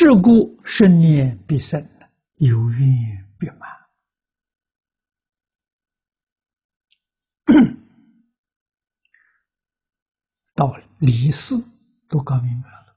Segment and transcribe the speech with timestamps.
[0.00, 1.84] 是故生念必生，
[2.36, 3.68] 有愿必满。
[10.54, 11.56] 到离世
[12.08, 12.96] 都搞明白了，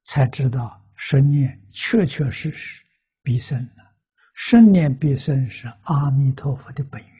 [0.00, 2.84] 才知道生念确确实实
[3.22, 3.94] 必生了。
[4.34, 7.16] 生念必生是阿弥陀佛的本源。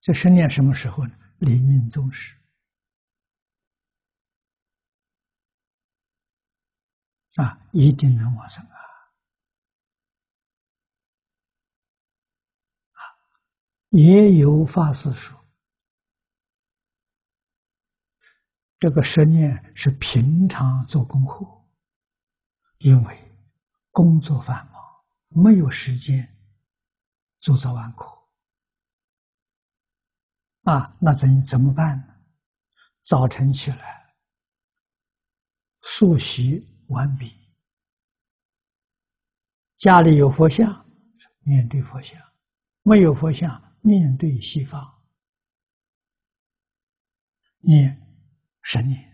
[0.00, 1.14] 这生念什么时候呢？
[1.38, 2.36] 临命终时
[7.38, 8.74] 啊，一定能往生啊！
[12.92, 12.98] 啊，
[13.90, 15.38] 也有法师说，
[18.80, 21.46] 这个十念是平常做功课，
[22.78, 23.40] 因为
[23.92, 24.82] 工作繁忙，
[25.28, 26.36] 没有时间
[27.38, 28.18] 做早晚课。
[30.64, 32.14] 啊，那怎怎么办呢？
[33.00, 34.16] 早晨起来，
[35.82, 37.32] 漱洗完毕，
[39.76, 40.84] 家里有佛像，
[41.40, 42.20] 面对佛像；
[42.82, 44.86] 没有佛像，面对西方，
[47.60, 47.98] 念
[48.62, 49.04] 神念。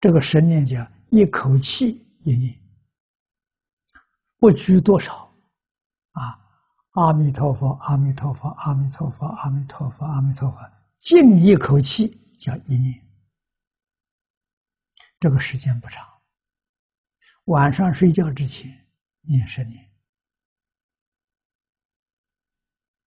[0.00, 2.60] 这个神念叫一口气一念，
[4.38, 5.32] 不拘多少，
[6.12, 6.40] 啊。
[6.94, 10.58] 阿弥陀佛，阿弥陀佛，阿弥陀佛，阿弥陀佛，阿弥陀佛，
[11.00, 12.06] 静一口气
[12.38, 13.04] 叫一念。
[15.18, 16.06] 这个时间不长，
[17.44, 18.86] 晚上睡觉之前
[19.20, 19.90] 念十年，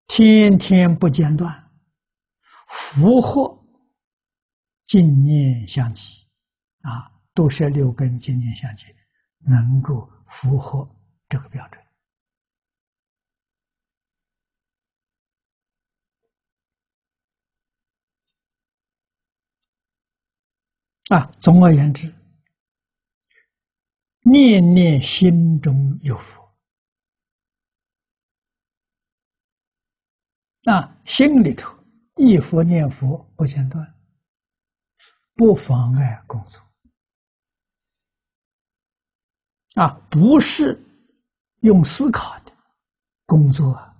[0.05, 1.71] 天天不间断，
[2.67, 3.65] 符合
[4.85, 6.27] 净念相继，
[6.81, 8.85] 啊，都是六根净念相继，
[9.39, 10.87] 能够符合
[11.27, 11.83] 这个标准。
[21.09, 22.13] 啊，总而言之，
[24.29, 26.45] 念念心中有佛，
[30.63, 31.77] 那心里头
[32.17, 33.95] 一佛念佛不间断，
[35.33, 36.61] 不妨碍工作。
[39.75, 40.83] 啊，不是
[41.61, 42.51] 用思考的
[43.25, 43.95] 工作，啊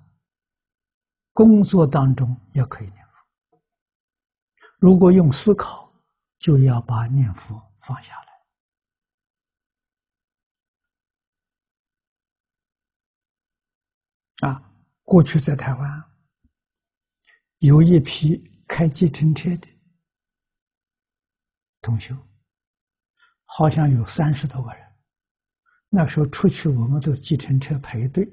[1.32, 3.62] 工作当中也可以念佛。
[4.80, 5.90] 如果用思考，
[6.40, 8.27] 就要把念佛放下了
[14.42, 14.64] 啊！
[15.04, 16.04] 过去在台湾
[17.60, 19.68] 有一批开计程车的
[21.82, 22.16] 同学，
[23.46, 24.86] 好像有三十多个人。
[25.90, 28.30] 那时候出去，我们都计程车排队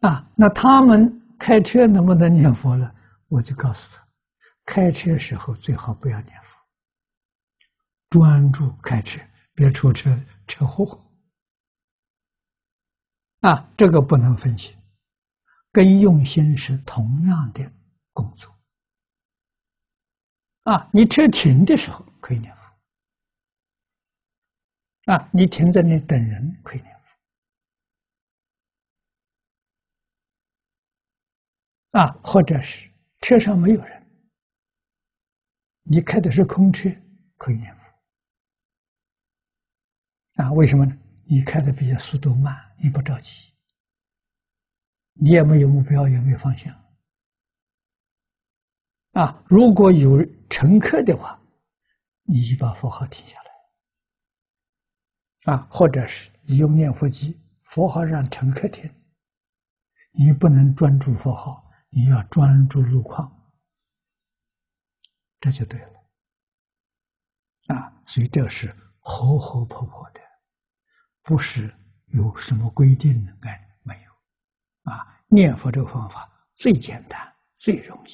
[0.00, 0.26] 啊。
[0.34, 2.90] 那他们开车能不能念佛呢？
[3.28, 4.08] 我就告诉他，
[4.64, 6.58] 开车时候最好不要念佛，
[8.08, 9.20] 专注开车，
[9.54, 11.05] 别出车车祸。
[13.40, 14.76] 啊，这个不能分心，
[15.70, 17.72] 跟用心是同样的
[18.12, 18.52] 工作。
[20.64, 22.72] 啊，你车停的时候可以念佛，
[25.12, 27.00] 啊，你停在那等人可以念
[31.92, 32.90] 佛，啊，或者是。
[33.22, 34.06] 车上没有人，
[35.82, 36.88] 你开的是空车，
[37.38, 37.90] 可以念佛
[40.42, 40.52] 啊？
[40.52, 40.96] 为什么呢？
[41.28, 43.52] 你开的比较速度慢，你不着急，
[45.14, 46.74] 你也没有目标，也没有方向
[49.12, 49.44] 啊。
[49.46, 51.40] 如果有乘客的话，
[52.22, 53.38] 你就把佛号停下
[55.44, 58.90] 来啊，或者是你用念佛机，佛号让乘客听，
[60.12, 61.64] 你不能专注佛号。
[61.88, 63.32] 你要专注路况，
[65.40, 65.92] 这就对了
[67.68, 68.02] 啊！
[68.04, 70.20] 所以这是活活泼泼的，
[71.26, 71.76] 不是
[72.12, 74.12] 有什么规定的，哎，没有
[74.92, 75.20] 啊！
[75.26, 78.12] 念佛这个方法最简单、最容易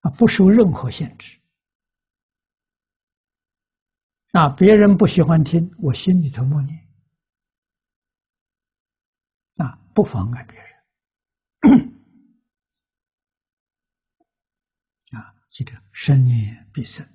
[0.00, 1.38] 啊，不受任何限制
[4.32, 4.48] 啊！
[4.48, 6.88] 别人不喜欢听，我心里头默念
[9.56, 10.72] 啊，不妨碍别人。
[15.10, 17.06] 啊，记得生念必生，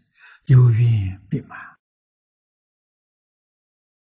[0.45, 1.76] 有愿必满。